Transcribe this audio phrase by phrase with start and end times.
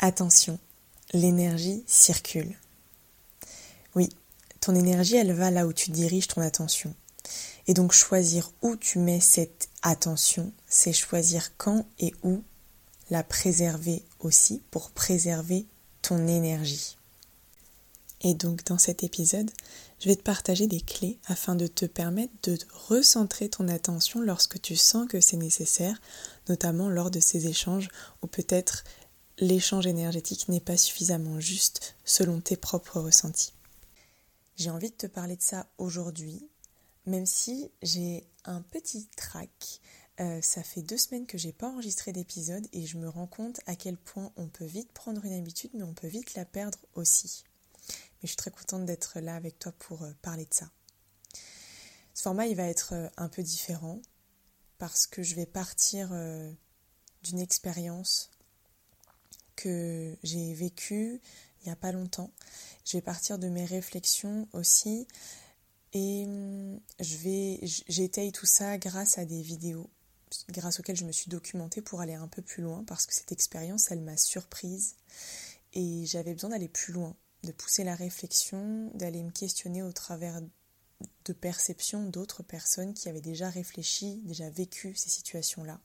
[0.00, 0.60] Attention,
[1.12, 2.56] l'énergie circule.
[3.96, 4.08] Oui,
[4.60, 6.94] ton énergie, elle va là où tu diriges ton attention.
[7.66, 12.44] Et donc choisir où tu mets cette attention, c'est choisir quand et où
[13.10, 15.66] la préserver aussi pour préserver
[16.00, 16.96] ton énergie.
[18.20, 19.50] Et donc dans cet épisode,
[20.00, 24.60] je vais te partager des clés afin de te permettre de recentrer ton attention lorsque
[24.60, 26.00] tu sens que c'est nécessaire,
[26.48, 27.88] notamment lors de ces échanges
[28.22, 28.84] où peut-être
[29.40, 33.54] l'échange énergétique n'est pas suffisamment juste selon tes propres ressentis.
[34.56, 36.48] J'ai envie de te parler de ça aujourd'hui,
[37.06, 39.80] même si j'ai un petit trac.
[40.20, 43.60] Euh, ça fait deux semaines que j'ai pas enregistré d'épisode et je me rends compte
[43.66, 46.78] à quel point on peut vite prendre une habitude, mais on peut vite la perdre
[46.96, 47.44] aussi.
[47.88, 50.68] Mais je suis très contente d'être là avec toi pour euh, parler de ça.
[52.14, 54.00] Ce format, il va être euh, un peu différent
[54.78, 56.10] parce que je vais partir
[57.24, 58.30] d'une expérience
[59.58, 61.20] que j'ai vécu
[61.60, 62.30] il n'y a pas longtemps.
[62.84, 65.06] Je vais partir de mes réflexions aussi
[65.92, 69.90] et hum, je vais j'étaye tout ça grâce à des vidéos
[70.50, 73.32] grâce auxquelles je me suis documentée pour aller un peu plus loin parce que cette
[73.32, 74.94] expérience elle m'a surprise
[75.72, 80.40] et j'avais besoin d'aller plus loin, de pousser la réflexion, d'aller me questionner au travers
[81.24, 85.80] de perceptions d'autres personnes qui avaient déjà réfléchi, déjà vécu ces situations-là.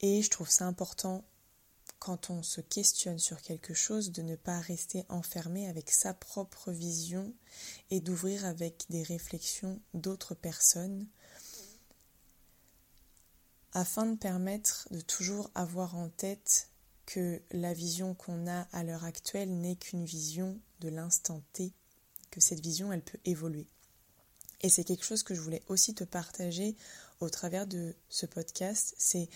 [0.00, 1.24] Et je trouve ça important
[2.00, 6.72] quand on se questionne sur quelque chose, de ne pas rester enfermé avec sa propre
[6.72, 7.32] vision
[7.90, 11.06] et d'ouvrir avec des réflexions d'autres personnes
[13.72, 16.70] afin de permettre de toujours avoir en tête
[17.06, 21.72] que la vision qu'on a à l'heure actuelle n'est qu'une vision de l'instant T,
[22.30, 23.68] que cette vision elle peut évoluer.
[24.62, 26.76] Et c'est quelque chose que je voulais aussi te partager
[27.20, 29.28] au travers de ce podcast, c'est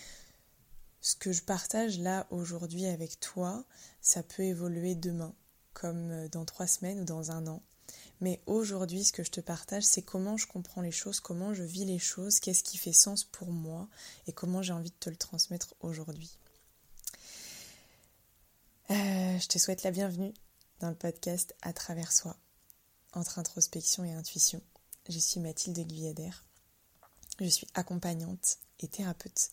[1.05, 3.63] ce que je partage là aujourd'hui avec toi,
[4.01, 5.35] ça peut évoluer demain,
[5.73, 7.61] comme euh, dans trois semaines ou dans un an.
[8.21, 11.61] Mais aujourd'hui, ce que je te partage, c'est comment je comprends les choses, comment je
[11.61, 13.87] vis les choses, qu'est-ce qui fait sens pour moi
[14.25, 16.39] et comment j'ai envie de te le transmettre aujourd'hui.
[18.89, 20.33] Euh, je te souhaite la bienvenue
[20.79, 22.35] dans le podcast À travers soi,
[23.13, 24.59] entre introspection et intuition.
[25.07, 26.31] Je suis Mathilde Guyader.
[27.39, 29.49] Je suis accompagnante et thérapeute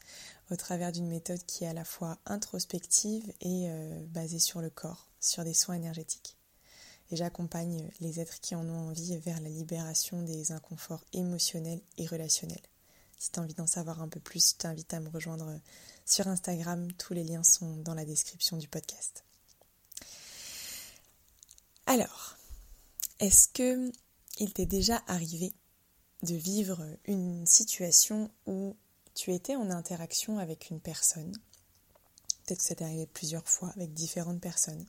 [0.51, 4.71] au travers d'une méthode qui est à la fois introspective et euh, basée sur le
[4.71, 6.37] corps, sur des soins énergétiques.
[7.11, 12.07] Et j'accompagne les êtres qui en ont envie vers la libération des inconforts émotionnels et
[12.07, 12.63] relationnels.
[13.19, 15.61] Si tu as envie d'en savoir un peu plus, je t'invite à me rejoindre
[16.07, 16.91] sur Instagram.
[16.93, 19.25] Tous les liens sont dans la description du podcast.
[21.87, 22.37] Alors,
[23.21, 23.93] est-ce que
[24.39, 25.53] il t'est déjà arrivé
[26.23, 28.77] de vivre une situation où
[29.15, 31.33] tu étais en interaction avec une personne,
[32.45, 34.87] peut-être que ça t'est arrivé plusieurs fois avec différentes personnes,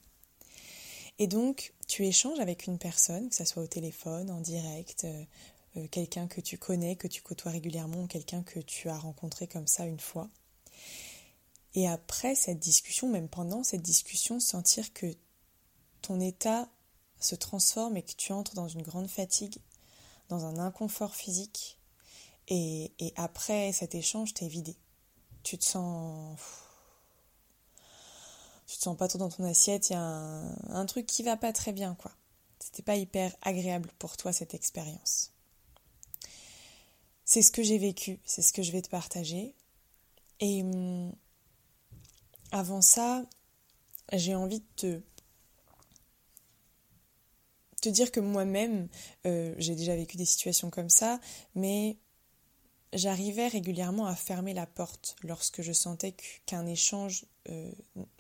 [1.20, 5.24] et donc tu échanges avec une personne, que ce soit au téléphone, en direct, euh,
[5.78, 9.68] euh, quelqu'un que tu connais, que tu côtoies régulièrement, quelqu'un que tu as rencontré comme
[9.68, 10.30] ça une fois.
[11.76, 15.16] Et après cette discussion, même pendant cette discussion, sentir que
[16.02, 16.68] ton état
[17.20, 19.58] se transforme et que tu entres dans une grande fatigue,
[20.30, 21.80] dans un inconfort physique,
[22.48, 24.76] et, après cet échange, t'es vidé.
[25.44, 26.40] Tu te sens.
[28.68, 31.38] Tu te sens pas trop dans ton assiette, il y a un, truc qui va
[31.38, 32.12] pas très bien, quoi.
[32.60, 35.32] C'était pas hyper agréable pour toi cette expérience.
[37.26, 39.54] C'est ce que j'ai vécu, c'est ce que je vais te partager.
[40.40, 41.14] Et hum,
[42.52, 43.24] avant ça,
[44.12, 45.02] j'ai envie de te,
[47.82, 48.88] te dire que moi-même,
[49.26, 51.20] euh, j'ai déjà vécu des situations comme ça,
[51.54, 51.98] mais
[52.94, 56.16] j'arrivais régulièrement à fermer la porte lorsque je sentais
[56.46, 57.72] qu'un échange euh,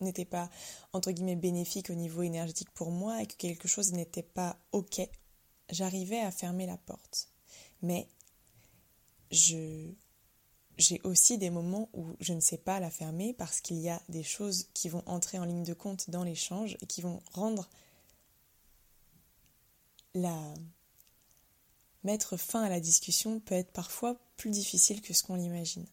[0.01, 0.49] n'était pas
[0.91, 5.01] entre guillemets bénéfique au niveau énergétique pour moi et que quelque chose n'était pas ok.
[5.69, 7.29] J'arrivais à fermer la porte.
[7.81, 8.07] Mais
[9.31, 9.91] je
[10.77, 14.01] j'ai aussi des moments où je ne sais pas la fermer parce qu'il y a
[14.09, 17.69] des choses qui vont entrer en ligne de compte dans l'échange et qui vont rendre
[20.15, 20.53] la
[22.03, 25.85] mettre fin à la discussion peut être parfois plus difficile que ce qu'on l'imagine.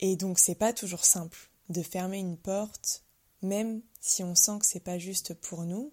[0.00, 3.04] Et donc c'est pas toujours simple de fermer une porte,
[3.40, 5.92] même si on sent que c'est pas juste pour nous,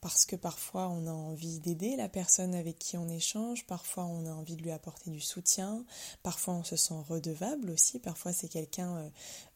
[0.00, 4.26] parce que parfois on a envie d'aider la personne avec qui on échange, parfois on
[4.26, 5.84] a envie de lui apporter du soutien,
[6.22, 9.10] parfois on se sent redevable aussi, parfois c'est quelqu'un euh,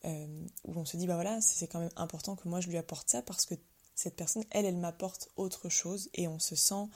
[0.06, 2.76] euh, où on se dit bah voilà c'est quand même important que moi je lui
[2.76, 3.54] apporte ça parce que
[3.94, 6.88] cette personne elle elle m'apporte autre chose et on se sent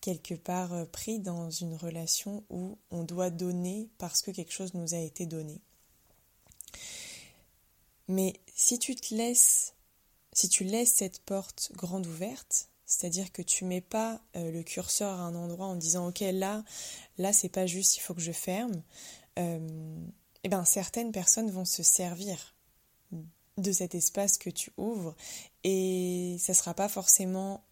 [0.00, 4.74] quelque part euh, pris dans une relation où on doit donner parce que quelque chose
[4.74, 5.60] nous a été donné.
[8.08, 9.74] Mais si tu te laisses
[10.32, 15.18] si tu laisses cette porte grande ouverte, c'est-à-dire que tu mets pas euh, le curseur
[15.18, 16.62] à un endroit en disant ok là,
[17.16, 18.82] là c'est pas juste, il faut que je ferme.
[19.38, 19.98] Euh,
[20.44, 22.54] eh ben certaines personnes vont se servir
[23.56, 25.16] de cet espace que tu ouvres
[25.64, 27.64] et ça sera pas forcément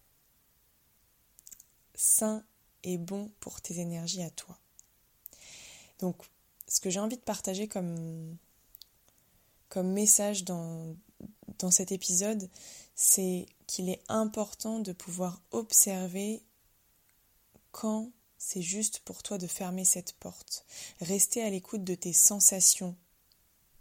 [1.95, 2.43] sain
[2.83, 4.57] et bon pour tes énergies à toi.
[5.99, 6.15] Donc
[6.67, 8.37] ce que j'ai envie de partager comme
[9.83, 10.95] message dans,
[11.59, 12.49] dans cet épisode,
[12.95, 16.41] c'est qu'il est important de pouvoir observer
[17.71, 20.65] quand c'est juste pour toi de fermer cette porte.
[21.01, 22.95] Rester à l'écoute de tes sensations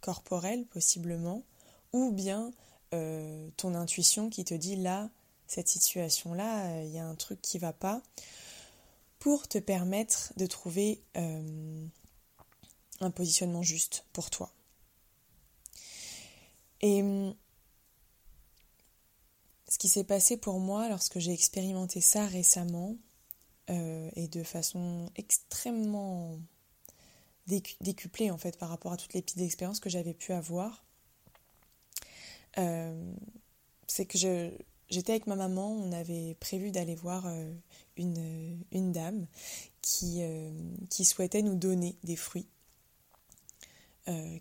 [0.00, 1.44] corporelles possiblement,
[1.92, 2.50] ou bien
[2.92, 5.10] euh, ton intuition qui te dit là,
[5.46, 8.02] cette situation-là, il y a un truc qui va pas,
[9.18, 11.86] pour te permettre de trouver euh,
[13.00, 14.52] un positionnement juste pour toi.
[16.80, 17.02] Et
[19.68, 22.96] ce qui s'est passé pour moi lorsque j'ai expérimenté ça récemment,
[23.70, 26.38] euh, et de façon extrêmement
[27.80, 30.84] décuplée en fait par rapport à toutes les petites expériences que j'avais pu avoir,
[32.58, 33.14] euh,
[33.86, 34.50] c'est que je,
[34.90, 37.52] j'étais avec ma maman, on avait prévu d'aller voir euh,
[37.96, 39.26] une, dame
[39.82, 40.22] qui,
[40.90, 42.46] qui souhaitait nous donner des fruits.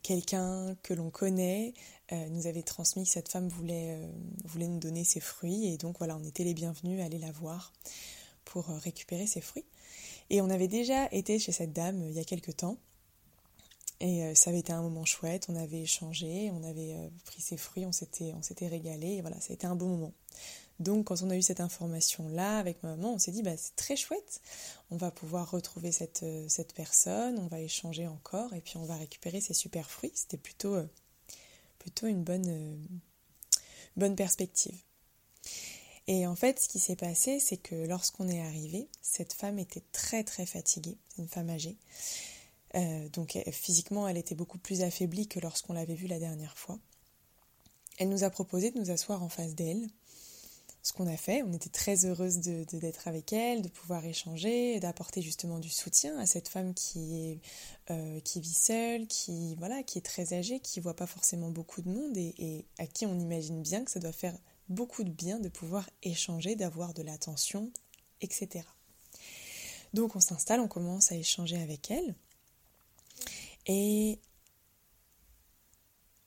[0.04, 1.74] quelqu'un que l'on connaît
[2.12, 4.00] nous avait transmis que cette femme voulait,
[4.46, 7.32] voulait nous donner ses fruits et donc voilà on était les bienvenus à aller la
[7.32, 7.74] voir
[8.46, 9.66] pour récupérer ses fruits.
[10.30, 12.78] Et on avait déjà été chez cette dame il y a quelques temps
[14.04, 17.42] et euh, ça avait été un moment chouette, on avait échangé, on avait euh, pris
[17.42, 20.14] ses fruits, on s'était, on s'était régalé, et voilà, ça a été un bon moment.
[20.80, 23.78] Donc quand on a eu cette information-là avec ma maman, on s'est dit, bah, c'est
[23.78, 24.42] très chouette,
[24.92, 28.84] on va pouvoir retrouver cette, euh, cette personne, on va échanger encore, et puis on
[28.84, 30.12] va récupérer ces super fruits.
[30.16, 30.76] C'était plutôt,
[31.80, 32.86] plutôt une bonne,
[33.96, 34.78] bonne perspective.
[36.08, 39.84] Et en fait, ce qui s'est passé, c'est que lorsqu'on est arrivé, cette femme était
[39.94, 41.78] très très fatiguée, une femme âgée.
[42.76, 46.80] Euh, donc physiquement, elle était beaucoup plus affaiblie que lorsqu'on l'avait vue la dernière fois.
[48.00, 49.88] Elle nous a proposé de nous asseoir en face d'elle.
[50.82, 54.82] Ce qu'on a fait, on était très heureuse d'être de, avec elle, de pouvoir échanger,
[54.82, 57.40] d'apporter justement du soutien à cette femme qui
[57.90, 61.82] euh, qui vit seule, qui voilà, qui est très âgée, qui voit pas forcément beaucoup
[61.82, 64.38] de monde et à qui on imagine bien que ça doit faire
[64.68, 67.72] beaucoup de bien de pouvoir échanger, d'avoir de l'attention,
[68.22, 68.66] etc.
[69.94, 72.16] Donc on s'installe, on commence à échanger avec elle.
[73.66, 74.20] Et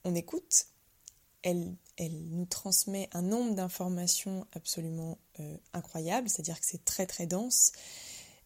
[0.04, 0.66] on écoute,
[1.42, 7.26] elle, elle nous transmet un nombre d'informations absolument euh, incroyable, c'est-à-dire que c'est très très
[7.26, 7.72] dense,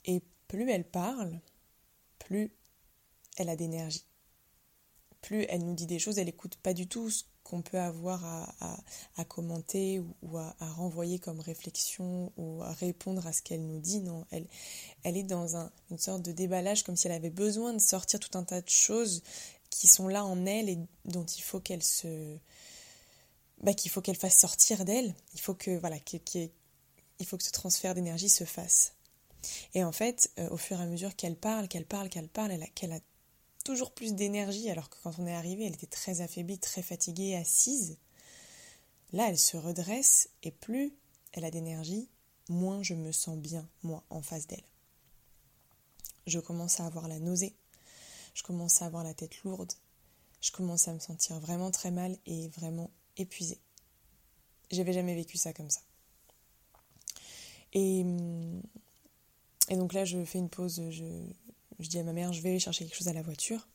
[0.04, 1.40] et plus elle parle,
[2.18, 2.52] plus
[3.36, 4.06] elle a d'énergie.
[5.20, 8.24] Plus elle nous dit des choses, elle écoute pas du tout ce qu'on peut avoir
[8.60, 14.00] à, commenter ou, à, renvoyer comme réflexion ou à répondre à ce qu'elle nous dit.
[14.00, 14.46] Non, elle,
[15.02, 15.56] elle est dans
[15.90, 18.68] une sorte de déballage comme si elle avait besoin de sortir tout un tas de
[18.68, 19.22] choses
[19.68, 22.38] qui sont là en elle et dont il faut qu'elle se
[23.62, 25.12] bah, qu'il faut qu'elle fasse sortir d'elle.
[25.34, 28.94] Il faut que voilà, il faut que ce transfert d'énergie se fasse.
[29.74, 32.56] Et en fait, euh, au fur et à mesure qu'elle parle, qu'elle parle, qu'elle parle,
[32.74, 33.00] qu'elle a
[33.92, 37.98] plus d'énergie, alors que quand on est arrivé, elle était très affaiblie, très fatiguée, assise.
[39.12, 40.94] Là, elle se redresse et plus
[41.32, 42.08] elle a d'énergie,
[42.48, 44.64] moins je me sens bien, moi, en face d'elle.
[46.26, 47.54] Je commence à avoir la nausée,
[48.34, 49.72] je commence à avoir la tête lourde,
[50.40, 53.60] je commence à me sentir vraiment très mal et vraiment épuisée.
[54.70, 55.80] J'avais jamais vécu ça comme ça.
[57.72, 58.04] Et,
[59.68, 61.04] et donc là, je fais une pause, je,
[61.80, 63.66] je dis à ma mère, je vais chercher quelque chose à la voiture.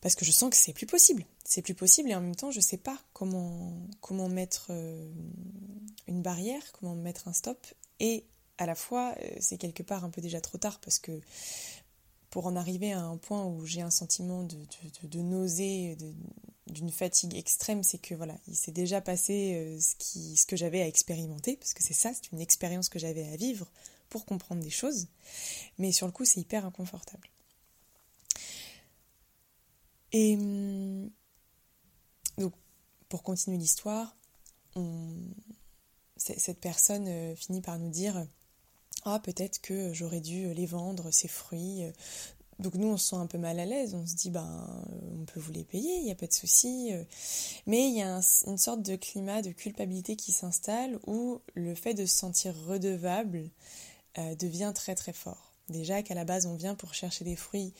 [0.00, 1.24] Parce que je sens que c'est plus possible.
[1.44, 5.08] C'est plus possible et en même temps, je sais pas comment, comment mettre euh,
[6.06, 7.66] une barrière, comment mettre un stop.
[7.98, 8.24] Et
[8.58, 11.20] à la fois, euh, c'est quelque part un peu déjà trop tard parce que
[12.30, 14.58] pour en arriver à un point où j'ai un sentiment de,
[15.04, 15.96] de, nausée,
[16.66, 20.56] d'une fatigue extrême, c'est que voilà, il s'est déjà passé euh, ce, qui, ce que
[20.56, 23.70] j'avais à expérimenter, parce que c'est ça, c'est une expérience que j'avais à vivre
[24.08, 25.08] pour comprendre des choses,
[25.78, 27.28] mais sur le coup c'est hyper inconfortable.
[30.12, 31.10] Et hum,
[32.38, 32.52] donc
[33.08, 34.16] pour continuer l'histoire,
[36.16, 38.26] cette personne euh, finit par nous dire
[39.04, 41.84] ah peut-être que j'aurais dû les vendre ces fruits
[42.58, 44.66] donc nous, on se sent un peu mal à l'aise, on se dit, ben,
[45.20, 46.90] on peut vous les payer, il n'y a pas de souci.
[46.92, 47.04] Euh.
[47.66, 51.92] Mais il y a une sorte de climat de culpabilité qui s'installe où le fait
[51.92, 53.50] de se sentir redevable
[54.18, 55.52] euh, devient très très fort.
[55.68, 57.72] Déjà qu'à la base, on vient pour chercher des fruits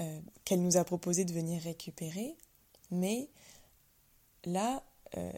[0.00, 2.34] euh, qu'elle nous a proposé de venir récupérer,
[2.90, 3.28] mais
[4.44, 4.82] là,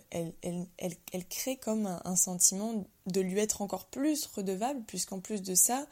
[0.09, 0.33] elle,
[0.79, 5.87] elle, crée comme un, sentiment de lui être encore plus redevable, puisqu'en plus de ça,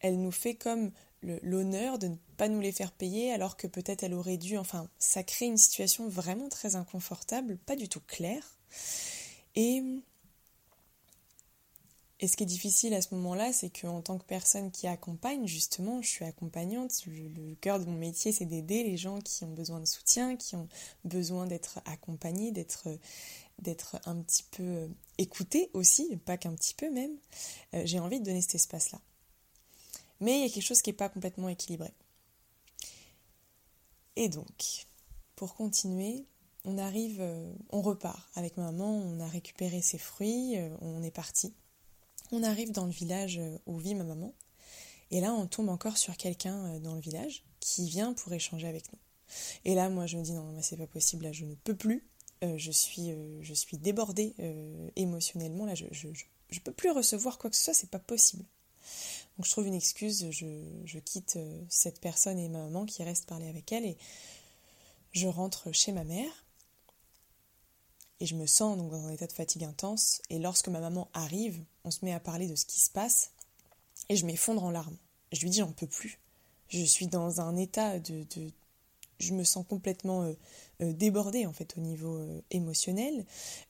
[0.00, 0.90] elle nous fait comme
[1.42, 4.56] l'honneur de ne pas nous les faire payer alors que peut-être elle aurait dû.
[4.56, 8.56] Enfin, ça crée une situation vraiment très inconfortable, pas du tout claire.
[9.54, 9.82] Et
[12.18, 15.46] et ce qui est difficile à ce moment-là, c'est qu'en tant que personne qui accompagne,
[15.46, 19.52] justement, je suis accompagnante, le, cœur de mon métier, c'est d'aider les gens qui ont
[19.52, 20.68] besoin de soutien, qui ont
[21.04, 22.88] besoin d'être accompagnés, d'être
[24.06, 27.14] un petit peu euh, écoutés aussi, pas qu'un petit peu même.
[27.74, 28.98] Euh, j'ai envie de donner cet espace-là.
[30.20, 31.92] Mais il y a quelque chose qui n'est pas complètement équilibré.
[34.16, 34.86] Et donc,
[35.34, 36.24] pour continuer,
[36.64, 41.52] on arrive, euh, on repart avec maman, on a récupéré ses fruits, on est parti.
[42.32, 44.34] On arrive dans le village euh, où vit ma maman,
[45.10, 48.66] et là on tombe encore sur quelqu'un euh, dans le village qui vient pour échanger
[48.66, 48.98] avec nous.
[49.64, 52.04] Et là moi je me dis non, c'est pas possible, là je ne peux plus,
[52.42, 54.34] euh, je, suis, je suis débordée
[54.96, 58.44] émotionnellement, là je, je, peux plus recevoir quoi que ce soit, c'est pas possible.
[59.36, 63.48] Donc je trouve une excuse, je, quitte cette personne et ma maman qui reste parler
[63.48, 63.96] avec elle et
[65.12, 66.46] je rentre chez ma mère
[68.20, 70.22] et je me sens donc dans un état de fatigue intense.
[70.30, 73.30] Et lorsque ma maman arrive, on se met à parler de ce qui se passe
[74.08, 74.96] et je m'effondre en larmes.
[75.32, 76.18] Je lui dis j'en peux plus.
[76.68, 78.26] Je suis dans un état de,
[79.20, 80.32] je me sens complètement euh,
[80.82, 83.24] euh, débordée en fait au niveau euh, émotionnel.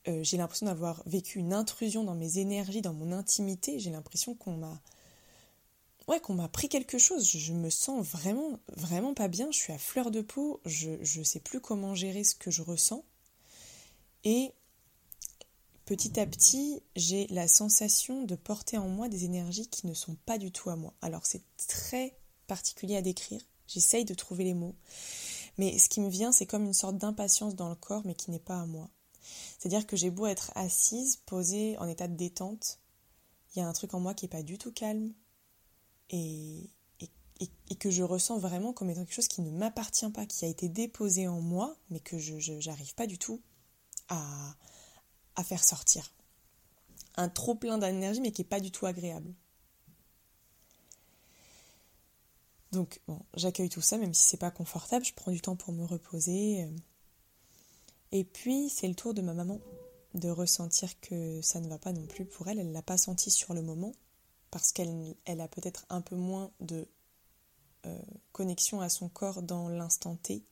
[0.07, 3.79] j'ai l'impression d'avoir vécu une intrusion dans mes énergies, dans mon intimité.
[3.79, 4.81] J'ai l'impression qu'on m'a
[6.09, 7.29] ouais qu'on m'a pris quelque chose.
[7.29, 9.49] Je, me sens vraiment vraiment pas bien.
[9.53, 10.61] Je suis à fleur de peau.
[10.65, 13.05] Je je sais plus comment gérer ce que je ressens.
[14.25, 14.53] Et
[15.87, 20.17] petit à petit, j'ai la sensation de porter en moi des énergies qui ne sont
[20.27, 20.93] pas du tout à moi.
[21.01, 24.75] Alors c'est très particulier à décrire, j'essaye de trouver les mots,
[25.59, 28.31] mais ce qui me vient, c'est comme une sorte d'impatience dans le corps, mais qui
[28.31, 28.91] n'est pas à moi.
[29.59, 32.79] C'est-à-dire que j'ai beau être assise, posée, en état de détente,
[33.55, 35.13] il y a un truc en moi qui n'est pas du tout calme
[36.11, 36.69] et,
[37.41, 40.49] et, que je ressens vraiment comme étant quelque chose qui ne m'appartient pas, qui a
[40.49, 43.41] été déposé en moi, mais que je n'arrive pas du tout
[44.09, 44.55] à,
[45.45, 46.13] faire sortir.
[47.17, 49.33] Un trop plein d'énergie mais qui n'est pas du tout agréable.
[52.73, 53.01] Donc
[53.35, 56.69] j'accueille tout ça, même si c'est pas confortable, je prends du temps pour me reposer.
[58.13, 59.61] Et puis c'est le tour de ma maman
[60.15, 62.59] de ressentir que ça ne va pas non plus pour elle.
[62.59, 63.93] Elle l'a pas senti sur le moment
[64.51, 66.89] parce qu'elle elle a peut-être un peu moins de
[67.87, 67.99] euh,
[68.33, 70.45] connexion à son corps dans l'instant T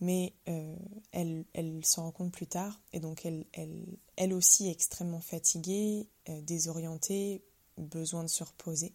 [0.00, 0.76] mais euh,
[1.12, 1.44] elle,
[1.84, 7.42] s'en rend compte plus tard, et donc elle aussi est extrêmement fatiguée, euh, désorientée,
[7.78, 8.94] besoin de se reposer.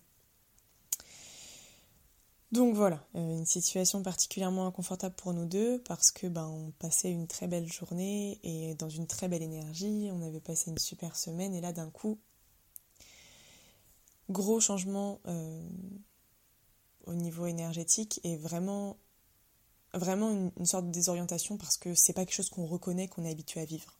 [2.51, 7.09] Donc voilà, euh, une situation particulièrement inconfortable pour nous deux parce que ben on passait
[7.09, 11.15] une très belle journée et dans une très belle énergie, on avait passé une super
[11.15, 11.53] semaine.
[11.53, 12.19] Et là d'un coup,
[14.29, 15.21] gros changement
[17.05, 18.19] au niveau énergétique.
[18.23, 18.97] Et vraiment
[19.93, 23.31] vraiment une, sorte de désorientation parce que c'est pas quelque chose qu'on reconnaît, qu'on est
[23.31, 23.97] habitué à vivre.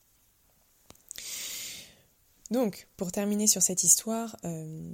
[2.50, 4.93] Donc, pour terminer sur cette histoire, euh,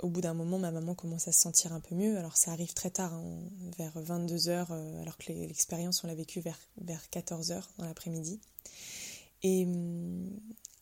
[0.00, 2.16] au bout d'un moment, ma maman commence à se sentir un peu mieux.
[2.18, 3.40] Alors, ça arrive très tard, hein,
[3.78, 8.40] vers 22h, euh, alors que l'expérience, on l'a vécue vers, vers 14h dans l'après-midi.
[9.42, 9.66] Et,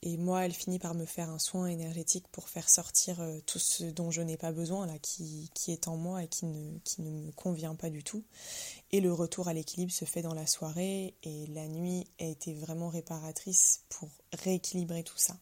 [0.06, 3.58] et moi, elle finit par me faire un soin énergétique pour faire sortir euh, tout
[3.58, 7.02] ce dont je n'ai pas besoin, là, qui, est en moi et qui ne, qui
[7.02, 8.22] ne me convient pas du tout.
[8.92, 12.54] Et le retour à l'équilibre se fait dans la soirée et la nuit a été
[12.54, 15.36] vraiment réparatrice pour rééquilibrer tout ça.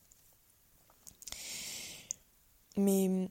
[2.78, 3.28] Mais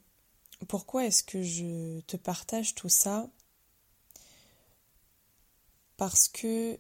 [0.67, 3.27] pourquoi est-ce que je te partage tout ça?
[5.97, 6.77] Parce que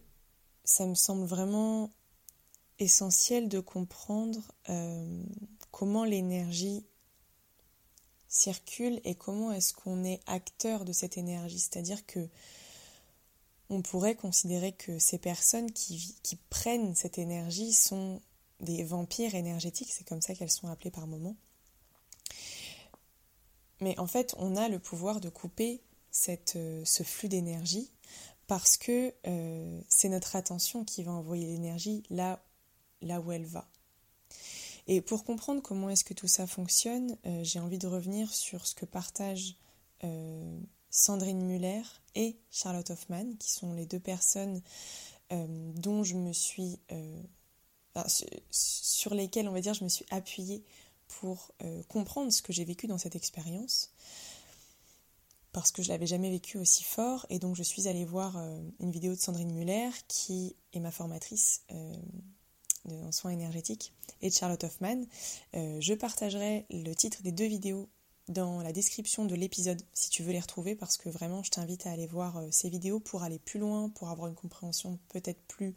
[0.63, 1.89] ça me semble vraiment
[2.79, 4.39] essentiel de comprendre
[4.69, 5.23] euh,
[5.71, 6.85] comment l'énergie
[8.27, 11.59] circule et comment est-ce qu'on est acteur de cette énergie.
[11.59, 12.27] C'est-à-dire que
[13.69, 16.17] on pourrait considérer que ces personnes qui,
[16.49, 18.21] prennent cette énergie sont
[18.59, 21.35] des vampires énergétiques, c'est comme ça qu'elles sont appelées par moment.
[23.81, 27.89] Mais en fait, on a le pouvoir de couper cette, euh, ce flux d'énergie
[28.47, 32.43] parce que euh, c'est notre attention qui va envoyer l'énergie là
[33.03, 33.67] là où elle va.
[34.87, 38.67] Et pour comprendre comment est-ce que tout ça fonctionne, euh, j'ai envie de revenir sur
[38.67, 39.55] ce que partagent
[40.03, 41.83] euh, Sandrine Muller
[42.15, 44.61] et Charlotte Hoffman, qui sont les deux personnes
[45.31, 46.79] euh, dont je me suis,
[48.51, 50.63] sur lesquelles on va dire je me suis appuyée
[51.07, 51.51] pour
[51.89, 53.91] comprendre ce que j'ai vécu dans cette expérience,
[55.51, 58.35] parce que je l'avais jamais vécu aussi fort, et donc je suis allée voir
[58.79, 61.61] une vidéo de Sandrine Muller, qui est ma formatrice
[62.89, 65.03] en soins énergétiques et de Charlotte Hoffman.
[65.55, 67.89] Euh, je partagerai le titre des deux vidéos
[68.29, 71.85] dans la description de l'épisode si tu veux les retrouver parce que vraiment je t'invite
[71.85, 75.41] à aller voir euh, ces vidéos pour aller plus loin, pour avoir une compréhension peut-être
[75.47, 75.75] plus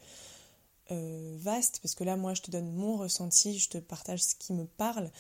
[0.92, 4.34] euh, vaste parce que là moi je te donne mon ressenti, je te partage ce
[4.36, 5.10] qui me parle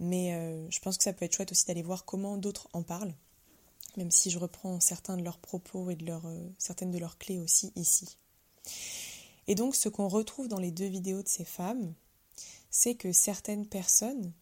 [0.00, 0.32] mais
[0.70, 3.14] je pense que ça peut être chouette aussi d'aller voir comment d'autres en parlent
[3.96, 6.26] même si je reprends certains de leurs propos et de leurs,
[6.58, 8.18] certaines de leurs clés aussi ici.
[9.46, 11.94] Et donc ce qu'on retrouve dans les deux vidéos de ces femmes,
[12.70, 14.32] c'est que certaines personnes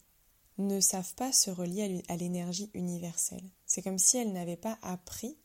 [0.58, 3.48] ne savent pas se relier à l'énergie universelle.
[3.66, 5.36] C'est comme si elles n'avaient pas appris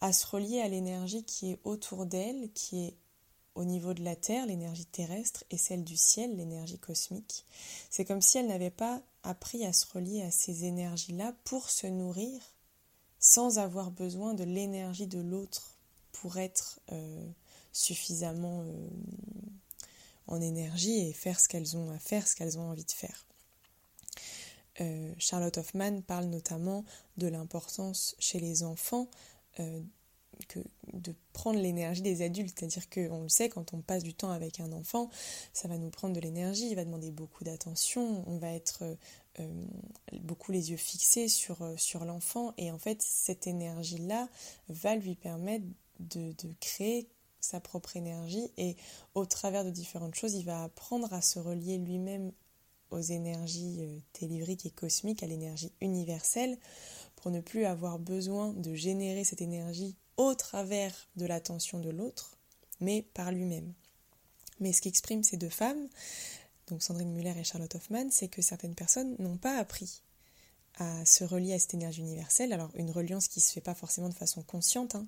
[0.00, 2.96] à se relier à l'énergie qui est autour d'elles, qui est
[3.54, 7.46] au niveau de la Terre, l'énergie terrestre, et celle du ciel, l'énergie cosmique.
[7.90, 11.86] C'est comme si elles n'avaient pas appris à se relier à ces énergies-là pour se
[11.86, 12.40] nourrir
[13.18, 15.76] sans avoir besoin de l'énergie de l'autre
[16.10, 17.24] pour être euh,
[17.72, 18.88] suffisamment euh,
[20.26, 23.26] en énergie et faire ce qu'elles ont à faire, ce qu'elles ont envie de faire.
[24.80, 26.84] Euh, Charlotte Hoffman parle notamment
[27.16, 29.08] de l'importance chez les enfants
[29.60, 29.82] euh,
[30.92, 34.60] de prendre l'énergie des adultes, c'est-à-dire qu'on le sait, quand on passe du temps avec
[34.60, 35.08] un enfant,
[35.52, 38.82] ça va nous prendre de l'énergie, il va demander beaucoup d'attention, on va être
[40.20, 41.62] beaucoup les yeux fixés sur,
[42.04, 44.28] l'enfant, et en fait cette énergie-là
[44.68, 45.66] va lui permettre
[46.00, 47.08] de créer
[47.42, 48.76] sa propre énergie et
[49.14, 52.32] au travers de différentes choses, il va apprendre à se relier lui-même
[52.90, 56.58] aux énergies euh, telluriques et cosmiques, à l'énergie universelle,
[57.16, 62.36] pour ne plus avoir besoin de générer cette énergie au travers de l'attention de l'autre,
[62.80, 63.72] mais par lui-même.
[64.60, 65.88] Mais ce qu'expriment ces deux femmes,
[66.68, 70.02] donc Sandrine Muller et Charlotte Hoffman, c'est que certaines personnes n'ont pas appris
[70.78, 72.52] à se relier à cette énergie universelle.
[72.52, 75.06] Alors une reliance qui ne se fait pas forcément de façon consciente, hein,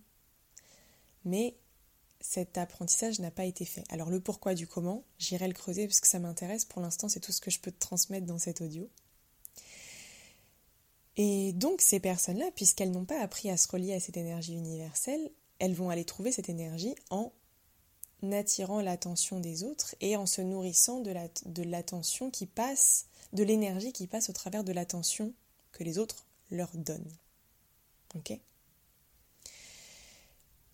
[1.25, 1.57] mais
[2.25, 3.85] cet apprentissage n'a pas été fait.
[3.91, 6.65] Alors le pourquoi du comment, j'irai le creuser parce que ça m'intéresse.
[6.65, 8.89] Pour l'instant, c'est tout ce que je peux te transmettre dans cet audio.
[11.19, 15.31] Et donc ces personnes-là, puisqu'elles n'ont pas appris à se relier à cette énergie universelle,
[15.59, 17.31] elles vont aller trouver cette énergie en
[18.33, 24.07] attirant l'attention des autres et en se nourrissant de l'attention qui passe, de l'énergie qui
[24.07, 25.35] passe au travers de l'attention
[25.73, 27.13] que les autres leur donnent.
[28.15, 28.33] Ok?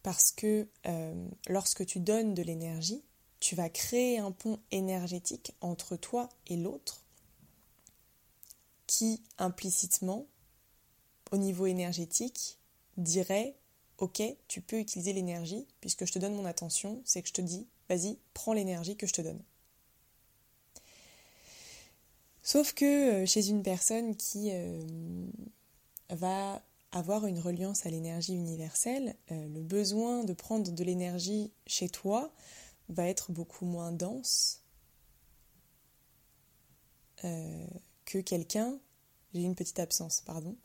[0.02, 3.02] Parce que euh, lorsque tu donnes de l'énergie,
[3.38, 7.04] tu vas créer un pont énergétique entre toi et l'autre
[8.86, 10.26] qui implicitement,
[11.30, 12.58] au niveau énergétique,
[12.96, 13.56] dirait
[13.98, 17.40] Ok, tu peux utiliser l'énergie, puisque je te donne mon attention, c'est que je te
[17.42, 19.42] dis Vas-y, prends l'énergie que je te donne.
[22.42, 24.82] Sauf que euh, chez une personne qui euh,
[26.08, 31.88] va avoir une reliance à l'énergie universelle, euh, le besoin de prendre de l'énergie chez
[31.88, 32.32] toi
[32.88, 34.62] va être beaucoup moins dense
[37.24, 37.66] euh,
[38.04, 38.78] que quelqu'un,
[39.34, 40.56] j'ai une petite absence, pardon,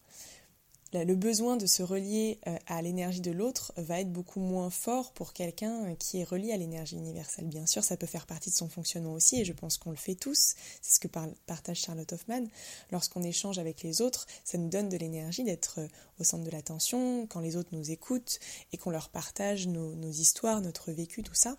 [1.03, 5.11] le besoin de se relier euh, à l'énergie de l'autre va être beaucoup moins fort
[5.11, 7.47] pour quelqu'un euh, qui est relié à l'énergie universelle.
[7.47, 9.97] Bien sûr, ça peut faire partie de son fonctionnement aussi, et je pense qu'on le
[9.97, 10.55] fait tous.
[10.81, 12.45] C'est ce que partage Charlotte Hoffman.
[12.91, 15.87] Lorsqu'on échange avec les autres, ça nous donne de l'énergie d'être euh,
[16.19, 18.39] au centre de l'attention, quand les autres nous écoutent
[18.71, 21.57] et qu'on leur partage nos, nos histoires, notre vécu, tout ça.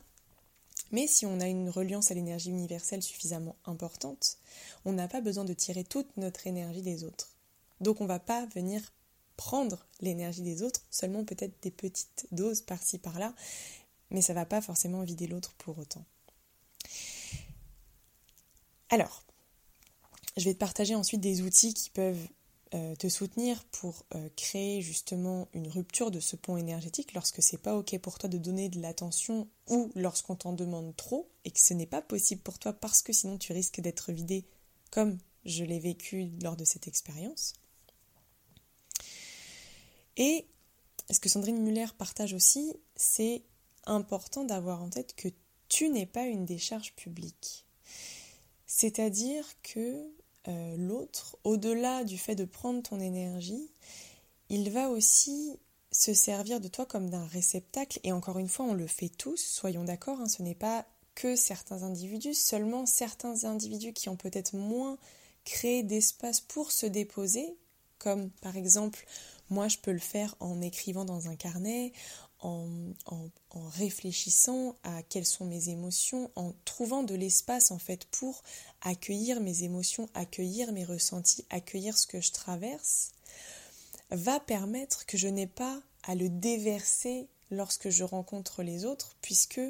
[0.92, 4.38] Mais si on a une reliance à l'énergie universelle suffisamment importante,
[4.85, 7.37] on n'a pas besoin de tirer toute notre énergie des autres.
[7.81, 8.92] Donc on ne va pas venir
[9.37, 13.35] prendre l'énergie des autres, seulement peut-être des petites doses par-ci par-là,
[14.11, 16.05] mais ça va pas forcément vider l'autre pour autant.
[18.90, 19.25] Alors,
[20.37, 22.29] je vais te partager ensuite des outils qui peuvent
[22.75, 27.62] euh, te soutenir pour euh, créer justement une rupture de ce pont énergétique lorsque c'est
[27.62, 31.61] pas ok pour toi de donner de l'attention ou lorsqu'on t'en demande trop et que
[31.61, 34.44] ce n'est pas possible pour toi parce que sinon tu risques d'être vidé
[34.90, 37.55] comme je l'ai vécu lors de cette expérience.
[40.16, 40.46] Et
[41.11, 43.42] ce que Sandrine Muller partage aussi, c'est
[43.85, 45.29] important d'avoir en tête que
[45.68, 47.66] tu n'es pas une décharge publique.
[48.66, 50.11] C'est-à-dire que
[50.48, 53.70] euh, l'autre, au-delà du fait de prendre ton énergie,
[54.48, 55.59] il va aussi
[55.92, 58.00] se servir de toi comme d'un réceptacle.
[58.05, 61.37] Et encore une fois, on le fait tous, soyons d'accord, hein, ce n'est pas que
[61.37, 64.98] certains individus, seulement certains individus qui ont peut-être moins
[65.44, 67.57] créé d'espace pour se déposer,
[67.98, 69.04] comme par exemple
[69.48, 71.92] moi, je peux le faire en écrivant dans un carnet,
[72.40, 72.92] en,
[73.54, 78.42] réfléchissant à quelles sont mes émotions, en trouvant de l'espace en fait pour
[78.82, 83.12] accueillir mes émotions, accueillir mes ressentis, accueillir ce que je traverse,
[84.11, 89.61] va permettre que je n'ai pas à le déverser lorsque je rencontre les autres, puisque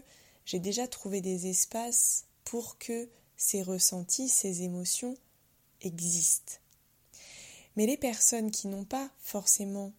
[0.44, 5.16] j'ai déjà trouvé des espaces pour que ces ressentis, ces émotions
[5.80, 6.54] existent.
[7.76, 9.92] Mais les personnes qui n'ont pas forcément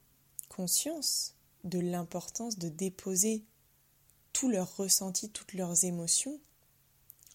[0.50, 3.44] conscience de l'importance de déposer
[4.34, 6.40] tous leurs ressentis, toutes leurs émotions,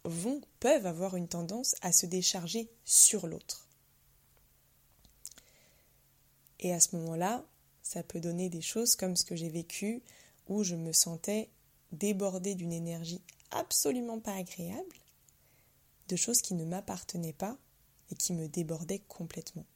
[0.04, 3.68] vont, peuvent avoir une tendance à se décharger sur l'autre.
[6.60, 7.44] Et à ce moment-là,
[7.82, 10.02] ça peut donner des choses comme ce que j'ai vécu,
[10.48, 11.50] où je me sentais
[11.92, 14.96] débordée d'une énergie absolument pas agréable,
[16.08, 17.56] de choses qui ne m'appartenaient pas
[18.10, 19.66] et qui me débordaient complètement.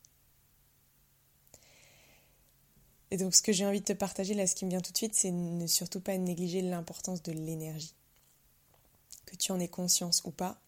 [3.10, 4.92] Et donc ce que j'ai envie de te partager là, ce qui me vient tout
[4.92, 7.94] de suite, c'est ne surtout pas négliger l'importance de l'énergie.
[9.26, 10.60] Que tu en aies conscience ou pas,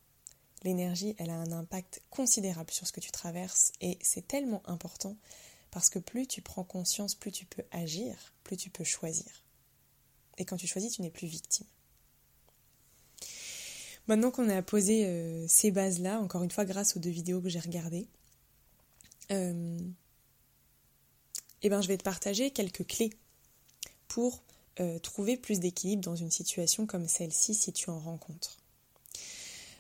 [0.62, 5.16] l'énergie, elle a un impact considérable sur ce que tu traverses et c'est tellement important
[5.70, 9.44] parce que plus tu prends conscience, plus tu peux agir, plus tu peux choisir.
[10.38, 11.66] Et quand tu choisis, tu n'es plus victime.
[14.06, 17.50] Maintenant qu'on a posé euh, ces bases-là, encore une fois grâce aux deux vidéos que
[17.50, 18.08] j'ai regardées,
[19.30, 19.78] euh,
[21.62, 23.10] eh ben, je vais te partager quelques clés
[24.08, 24.42] pour
[24.80, 28.58] euh, trouver plus d'équilibre dans une situation comme celle-ci si tu en rencontres.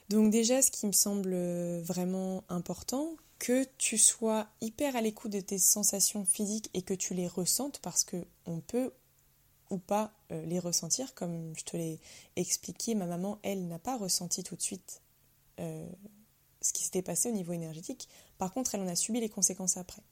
[0.08, 1.36] Donc déjà, ce qui me semble
[1.80, 7.14] vraiment important, que tu sois hyper à l'écoute de tes sensations physiques et que tu
[7.14, 8.92] les ressentes parce que on peut
[9.70, 12.00] ou pas euh, les ressentir comme je te l'ai
[12.36, 15.02] expliqué ma maman elle n'a pas ressenti tout de suite
[15.60, 15.88] euh,
[16.62, 19.76] ce qui s'était passé au niveau énergétique par contre elle en a subi les conséquences
[19.76, 20.02] après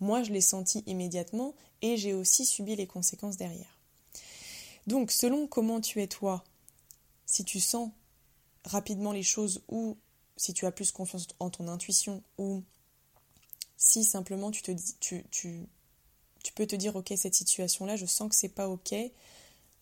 [0.00, 3.78] moi je l'ai senti immédiatement et j'ai aussi subi les conséquences derrière.
[4.86, 6.44] Donc selon comment tu es toi
[7.26, 7.90] si tu sens
[8.64, 9.96] rapidement les choses ou
[10.36, 12.62] si tu as plus confiance en ton intuition ou
[13.76, 14.62] si simplement tu,
[16.54, 18.94] peux te dire ok cette situation là je sens que c'est pas ok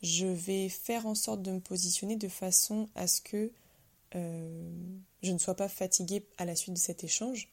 [0.02, 3.50] je vais faire en sorte de me positionner de façon à ce que
[4.14, 7.48] euh, je ne sois pas fatiguée à la suite de cet échange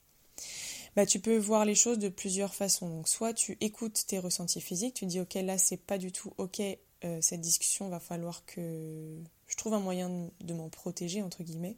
[0.95, 2.89] bah, tu peux voir les choses de plusieurs façons.
[2.89, 6.33] Donc, soit tu écoutes tes ressentis physiques, tu dis ok là c'est pas du tout
[6.37, 6.61] ok
[7.05, 11.77] euh, cette discussion va falloir que je trouve un moyen de m'en protéger entre guillemets.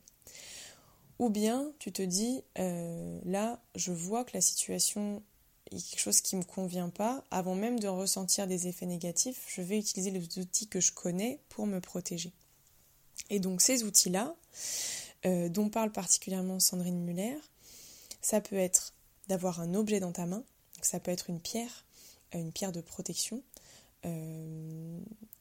[1.20, 5.24] Ou bien tu te dis, euh, là, je vois que la situation
[5.72, 7.24] est quelque chose qui ne me convient pas.
[7.32, 11.40] Avant même de ressentir des effets négatifs, je vais utiliser les outils que je connais
[11.50, 12.34] pour me protéger.
[13.30, 14.36] Et donc ces outils-là,
[15.26, 17.38] euh, dont parle particulièrement Sandrine Muller,
[18.22, 18.94] ça peut être
[19.28, 20.44] d'avoir un objet dans ta main,
[20.82, 21.86] ça peut être une pierre,
[22.34, 23.44] euh, une pierre de protection,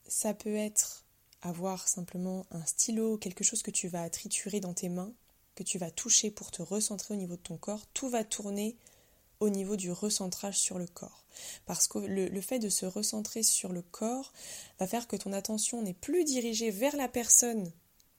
[0.08, 1.04] ça peut être
[1.42, 5.12] avoir simplement un stylo, quelque chose que tu vas triturer dans tes mains
[5.54, 8.76] que tu vas toucher pour te recentrer au niveau de ton corps, tout va tourner
[9.40, 11.24] au niveau du recentrage sur le corps.
[11.66, 14.32] Parce que le, fait de se recentrer sur le corps
[14.78, 17.70] va faire que ton attention n'est plus dirigée vers la personne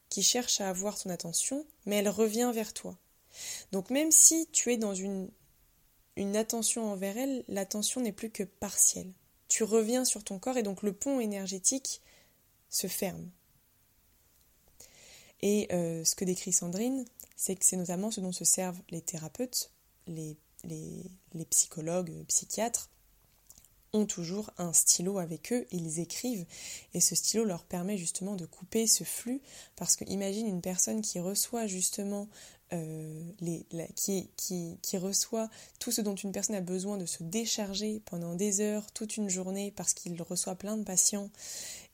[0.09, 2.97] qui cherche à avoir ton attention, mais elle revient vers toi.
[3.71, 5.29] Donc même si tu es dans une,
[6.15, 9.11] une attention envers elle, l'attention n'est plus que partielle.
[9.47, 12.01] Tu reviens sur ton corps et donc le pont énergétique
[12.69, 13.29] se ferme.
[15.41, 19.01] Et euh, ce que décrit Sandrine, c'est que c'est notamment ce dont se servent les
[19.01, 19.71] thérapeutes,
[20.07, 22.89] les, les, psychologues, psychiatres,
[23.95, 26.45] ont toujours un stylo avec eux, ils écrivent
[26.93, 29.41] et ce stylo leur permet justement de couper ce flux
[29.75, 32.27] parce que imagine une personne qui reçoit justement
[32.73, 38.33] euh, les, qui, reçoit tout ce dont une personne a besoin de se décharger pendant
[38.33, 41.29] des heures, toute une journée parce qu'il reçoit plein de patients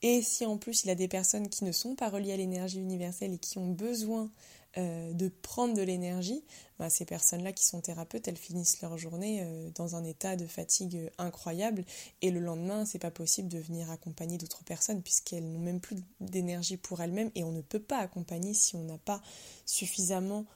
[0.02, 2.80] et si en plus il a des personnes qui ne sont pas reliées à l'énergie
[2.80, 4.30] universelle et qui ont besoin
[4.78, 6.42] euh, de prendre de l'énergie,
[6.78, 10.46] bah, ces personnes-là qui sont thérapeutes, elles finissent leur journée euh, dans un état de
[10.46, 11.84] fatigue euh, incroyable
[12.22, 15.96] et le lendemain, c'est pas possible de venir accompagner d'autres personnes puisqu'elles n'ont même plus
[16.20, 19.20] d'énergie pour elles-mêmes et on ne peut pas accompagner si on n'a pas
[19.66, 20.46] suffisamment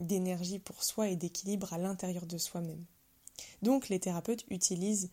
[0.00, 2.84] d'énergie pour soi et d'équilibre à l'intérieur de soi-même.
[3.62, 5.10] Donc les thérapeutes utilisent,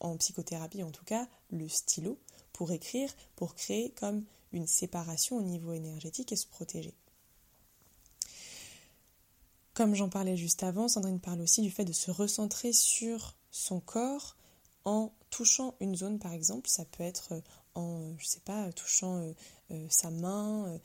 [0.00, 2.18] en psychothérapie en tout cas, le stylo
[2.52, 6.96] pour écrire, pour créer comme une séparation au niveau énergétique et se protéger.
[9.74, 13.80] Comme j'en parlais juste avant, Sandrine parle aussi du fait de se recentrer sur son
[13.80, 14.36] corps
[14.84, 17.40] en touchant une zone par exemple, ça peut être euh,
[17.74, 19.32] en, euh, je sais pas, touchant
[19.70, 20.78] euh, sa main,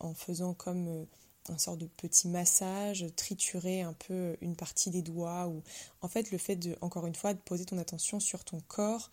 [0.00, 1.06] en faisant comme
[1.48, 5.62] un sort de petit massage, triturer un peu une partie des doigts ou
[6.00, 9.10] en fait le fait de encore une fois de poser ton attention sur ton corps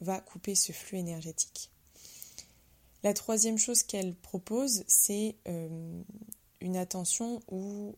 [0.00, 1.70] va couper ce flux énergétique.
[3.02, 5.36] La troisième chose qu'elle propose, c'est
[6.60, 7.94] une attention où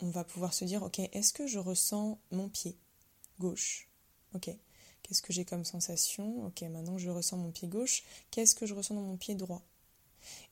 [0.00, 2.76] on va pouvoir se dire, ok, est-ce que je ressens mon pied
[3.38, 3.88] gauche?
[4.34, 4.50] Ok,
[5.02, 6.46] qu'est-ce que j'ai comme sensation?
[6.46, 9.62] Ok, maintenant je ressens mon pied gauche, qu'est-ce que je ressens dans mon pied droit?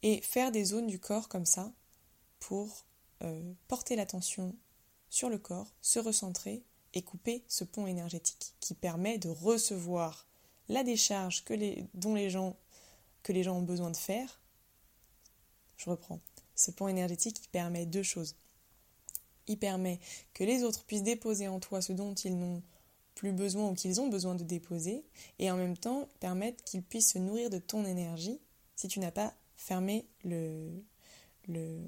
[0.02, 1.72] Et faire des zones du corps comme ça
[2.38, 2.84] pour
[3.22, 4.54] euh, porter l'attention
[5.10, 6.62] sur le corps, se recentrer
[6.94, 10.26] et couper ce pont énergétique qui permet de recevoir
[10.68, 12.56] la décharge que les, dont les gens,
[13.22, 14.40] que les gens ont besoin de faire.
[15.76, 16.20] Je reprends.
[16.54, 18.34] Ce pont énergétique qui permet deux choses.
[19.48, 20.00] Il permet
[20.34, 22.62] que les autres puissent déposer en toi ce dont ils n'ont
[23.16, 25.02] plus besoin ou qu'ils ont besoin de déposer,
[25.40, 28.38] et en même temps permettre qu'ils puissent se nourrir de ton énergie
[28.76, 30.70] si tu n'as pas fermé le,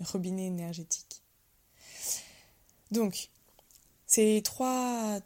[0.00, 1.22] robinet énergétique.
[2.92, 3.28] Donc,
[4.44, 5.20] trois,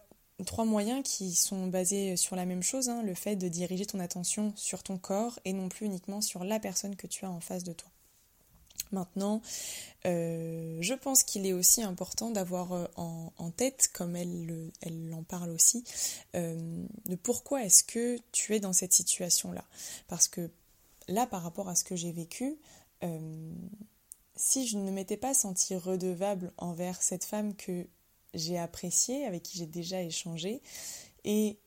[0.46, 4.00] trois moyens qui sont basés sur la même chose, hein, le fait de diriger ton
[4.00, 7.40] attention sur ton corps et non plus uniquement sur la personne que tu as en
[7.40, 7.91] face de toi.
[8.92, 9.40] Maintenant,
[10.04, 14.70] euh, je pense qu'il est aussi important d'avoir euh, en, tête, comme elle,
[15.14, 15.84] en parle aussi,
[16.34, 19.64] euh, de pourquoi est-ce que tu es dans cette situation-là.
[20.08, 20.50] Parce que
[21.08, 22.58] là, par rapport à ce que j'ai vécu,
[24.36, 27.88] si je ne m'étais pas sentie redevable envers cette femme que
[28.32, 30.62] j'ai appréciée, avec qui j'ai déjà échangé,
[31.24, 31.58] et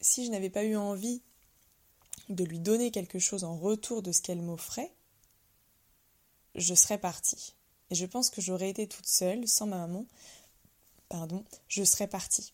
[0.00, 1.20] si je n'avais pas eu envie
[2.28, 4.92] de lui donner quelque chose en retour de ce qu'elle m'offrait,
[6.54, 7.54] je serais partie.
[7.90, 10.06] Et je pense que j'aurais été toute seule, sans ma maman,
[11.08, 12.52] pardon, je serais partie.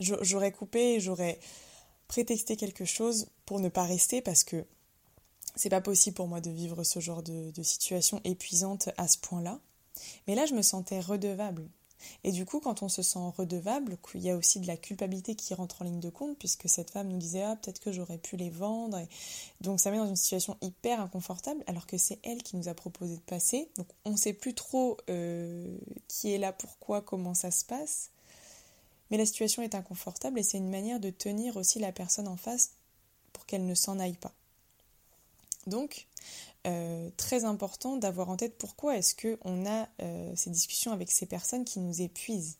[0.00, 1.38] J'aurais coupé, j'aurais
[2.08, 4.66] prétexté quelque chose pour ne pas rester parce que
[5.56, 9.18] c'est pas possible pour moi de vivre ce genre de, de situation épuisante à ce
[9.18, 9.60] point-là.
[10.26, 11.68] Mais là, je me sentais redevable.
[12.24, 15.34] Et du coup, quand on se sent redevable, il y a aussi de la culpabilité
[15.34, 18.18] qui rentre en ligne de compte, puisque cette femme nous disait Ah, peut-être que j'aurais
[18.18, 19.00] pu les vendre.
[19.60, 22.74] Donc, ça met dans une situation hyper inconfortable, alors que c'est elle qui nous a
[22.74, 23.68] proposé de passer.
[23.76, 25.76] Donc, on ne sait plus trop euh,
[26.08, 28.10] qui est là, pourquoi, comment ça se passe.
[29.10, 32.36] Mais la situation est inconfortable et c'est une manière de tenir aussi la personne en
[32.36, 32.72] face
[33.32, 34.32] pour qu'elle ne s'en aille pas.
[35.66, 36.06] Donc,
[36.66, 41.26] euh, très important d'avoir en tête pourquoi est-ce qu'on a euh, ces discussions avec ces
[41.26, 42.58] personnes qui nous épuisent.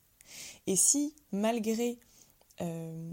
[0.66, 1.98] Et si, malgré
[2.60, 3.10] euh,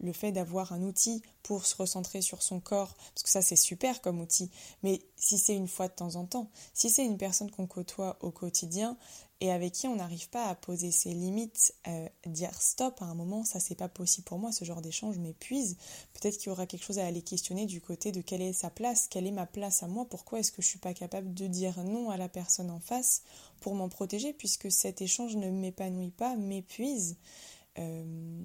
[0.00, 3.56] le fait d'avoir un outil pour se recentrer sur son corps, parce que ça c'est
[3.56, 4.50] super comme outil,
[4.82, 8.18] mais si c'est une fois de temps en temps, si c'est une personne qu'on côtoie
[8.20, 8.96] au quotidien
[9.40, 13.14] et avec qui on n'arrive pas à poser ses limites, euh, dire stop à un
[13.14, 15.76] moment, ça c'est pas possible pour moi, ce genre d'échange m'épuise,
[16.14, 18.70] peut-être qu'il y aura quelque chose à aller questionner du côté de quelle est sa
[18.70, 21.46] place, quelle est ma place à moi, pourquoi est-ce que je suis pas capable de
[21.46, 23.22] dire non à la personne en face
[23.60, 27.16] pour m'en protéger, puisque cet échange ne m'épanouit pas, m'épuise.
[27.78, 28.42] Euh,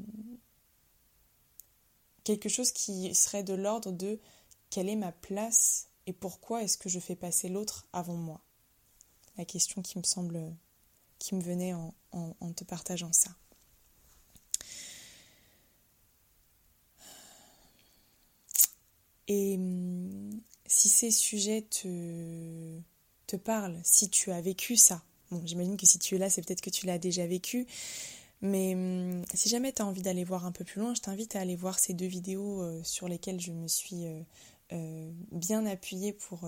[2.23, 4.19] quelque chose qui serait de l'ordre de
[4.69, 8.41] quelle est ma place et pourquoi est-ce que je fais passer l'autre avant moi?
[9.37, 10.39] La question qui me semble,
[11.19, 11.93] qui me venait en,
[12.55, 13.31] te partageant ça.
[19.27, 22.79] Et hum, si ces sujets te,
[23.25, 26.41] te parlent, si tu as vécu ça, bon, j'imagine que si tu es là, c'est
[26.41, 27.65] peut-être que tu l'as déjà vécu,
[28.43, 31.35] mais hum, si jamais tu as envie d'aller voir un peu plus loin, je t'invite
[31.37, 34.21] à aller voir ces deux vidéos euh, sur lesquelles je me suis euh,
[34.73, 36.45] euh, bien appuyée pour,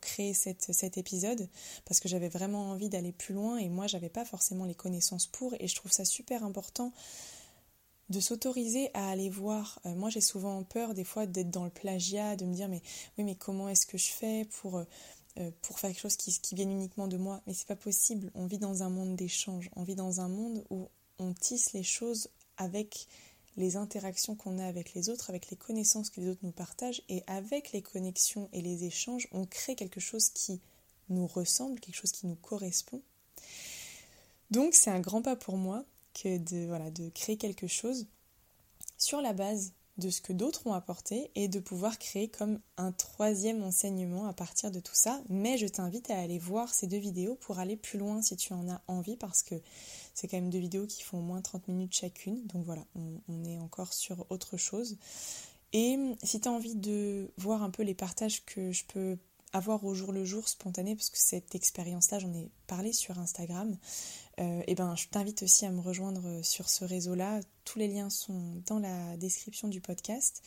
[0.00, 1.48] créer cet épisode,
[1.84, 5.28] parce que j'avais vraiment envie d'aller plus loin et moi j'avais pas forcément les connaissances
[5.28, 6.92] pour, et je trouve ça super important
[8.08, 9.80] de s'autoriser à aller voir.
[9.84, 12.82] moi j'ai souvent peur des fois d'être dans le plagiat, de me dire mais
[13.16, 14.84] oui mais comment est-ce que je fais pour
[15.62, 17.42] pour faire quelque chose qui, vienne uniquement de moi.
[17.46, 18.30] Mais c'est pas possible.
[18.34, 19.70] On vit dans un monde d'échange.
[19.76, 23.06] On vit dans un monde où on tisse les choses avec
[23.56, 27.02] les interactions qu'on a avec les autres, avec les connaissances que les autres nous partagent,
[27.08, 30.60] et avec les connexions et les échanges, on crée quelque chose qui
[31.08, 33.00] nous ressemble, quelque chose qui nous correspond.
[34.50, 38.06] Donc c'est un grand pas pour moi que de créer quelque chose
[38.98, 42.92] sur la base de ce que d'autres ont apporté et de pouvoir créer comme un
[42.92, 45.22] troisième enseignement à partir de tout ça.
[45.28, 48.52] Mais je t'invite à aller voir ces deux vidéos pour aller plus loin si tu
[48.52, 49.54] en as envie parce que
[50.14, 52.46] c'est quand même deux vidéos qui font au moins 30 minutes chacune.
[52.46, 54.98] Donc voilà, on, est encore sur autre chose.
[55.72, 59.18] Et si tu as envie de voir un peu les partages que je peux
[59.56, 63.76] avoir au jour le jour spontané, parce que cette expérience-là, j'en ai parlé sur Instagram,
[64.38, 67.40] euh, et ben, je t'invite aussi à me rejoindre sur ce réseau-là.
[67.64, 70.42] Tous les liens sont dans la description du podcast.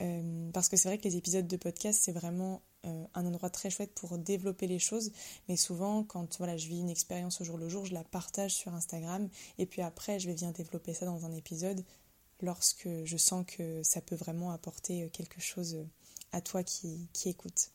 [0.00, 3.50] Euh, parce que c'est vrai que les épisodes de podcast, c'est vraiment euh, un endroit
[3.50, 5.12] très chouette pour développer les choses.
[5.48, 8.54] Mais souvent, quand voilà, je vis une expérience au jour le jour, je la partage
[8.54, 9.28] sur Instagram.
[9.58, 11.84] Et puis après, je vais venir développer ça dans un épisode
[12.40, 15.84] lorsque je sens que ça peut vraiment apporter quelque chose
[16.32, 17.70] à toi qui, qui écoute.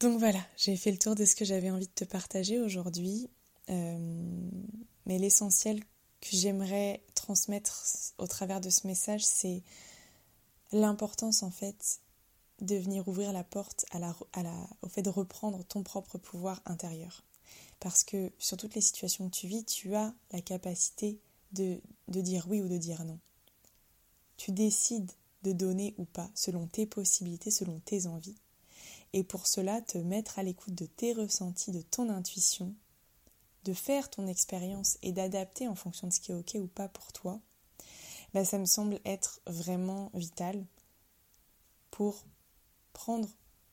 [0.00, 3.30] Donc voilà, j'ai fait le tour de ce que j'avais envie de te partager aujourd'hui.
[3.70, 4.50] Euh,
[5.06, 5.80] mais l'essentiel
[6.20, 7.84] que j'aimerais transmettre
[8.18, 9.62] au travers de ce message, c'est
[10.72, 12.00] l'importance en fait
[12.60, 13.86] de venir ouvrir la porte
[14.82, 17.24] au fait de reprendre ton propre pouvoir intérieur.
[17.80, 21.20] Parce que sur toutes les situations que tu vis, tu as la capacité
[21.52, 23.18] de, de dire oui ou de dire non.
[24.36, 28.36] Tu décides de donner ou pas selon tes possibilités, selon tes envies.
[29.16, 32.74] Et pour cela, te mettre à l'écoute de tes ressentis, de ton intuition,
[33.64, 36.88] de faire ton expérience et d'adapter en fonction de ce qui est OK ou pas
[36.88, 37.40] pour toi,
[38.34, 40.66] bah, ça me semble être vraiment vital
[41.90, 42.26] pour
[42.92, 43.30] prendre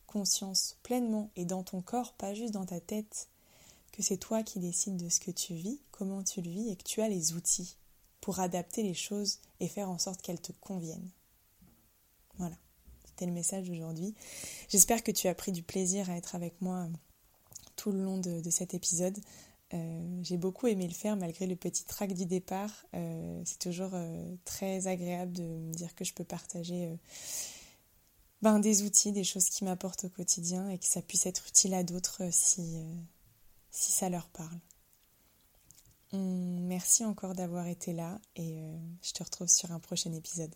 [0.07, 3.27] conscience pleinement et dans ton corps, pas juste dans ta tête,
[3.91, 6.77] que c'est toi qui décides de ce que tu vis, comment tu le vis et
[6.77, 7.75] que tu as les outils
[8.21, 11.11] pour adapter les choses et faire en sorte qu'elles te conviennent.
[12.37, 12.55] Voilà,
[13.13, 14.15] c'était le message d'aujourd'hui.
[14.69, 16.87] J'espère que tu as pris du plaisir à être avec moi
[17.75, 19.17] tout le long de cet épisode.
[19.73, 22.85] Euh, j'ai beaucoup aimé le faire malgré le petit trac du départ.
[22.93, 26.95] Euh, c'est toujours euh, très agréable de me dire que je peux partager
[28.41, 31.73] ben, des outils, des choses qui m'apportent au quotidien et que ça puisse être utile
[31.73, 32.83] à d'autres si,
[33.71, 34.59] si ça leur parle.
[36.11, 38.61] Hum, merci encore d'avoir été là et
[39.01, 40.53] je te retrouve sur un prochain épisode.